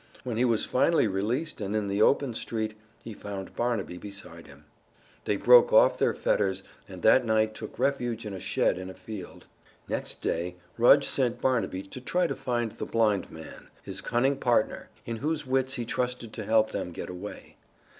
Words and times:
When 0.23 0.35
he 0.37 0.45
was 0.45 0.65
finally 0.65 1.05
released 1.07 1.61
and 1.61 1.75
in 1.75 1.85
the 1.85 2.01
open 2.01 2.33
street 2.33 2.75
he 3.03 3.13
found 3.13 3.55
Barnaby 3.55 3.99
beside 3.99 4.47
him. 4.47 4.65
They 5.25 5.37
broke 5.37 5.71
off 5.71 5.95
their 5.99 6.15
fetters, 6.15 6.63
and 6.89 7.03
that 7.03 7.23
night 7.23 7.53
took 7.53 7.77
refuge 7.77 8.25
in 8.25 8.33
a 8.33 8.39
shed 8.39 8.79
in 8.79 8.89
a 8.89 8.95
field. 8.95 9.45
Next 9.87 10.19
day 10.23 10.55
Rudge 10.75 11.05
sent 11.07 11.39
Barnaby 11.39 11.83
to 11.83 12.01
try 12.01 12.25
to 12.25 12.35
find 12.35 12.71
the 12.71 12.85
blind 12.87 13.29
man, 13.29 13.67
his 13.83 14.01
cunning 14.01 14.37
partner, 14.37 14.89
in 15.05 15.17
whose 15.17 15.45
wits 15.45 15.75
he 15.75 15.85
trusted 15.85 16.33
to 16.33 16.45
help 16.45 16.71
them 16.71 16.91
get 16.93 17.07
away. 17.11 17.57